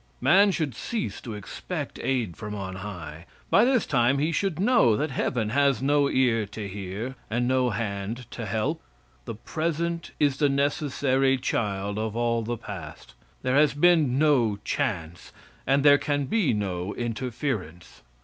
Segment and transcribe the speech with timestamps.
[0.19, 3.27] Man should cease to expect aid from on high.
[3.51, 7.69] By this time he should know that heaven has no ear to hear, and no
[7.69, 8.81] hand to help.
[9.25, 13.13] The present is the necessary child of all the past.
[13.43, 15.31] There has been no chance,
[15.67, 18.01] and there can be no interference.